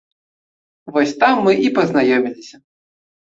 [0.95, 2.55] Вось там мы і пазнаёміліся.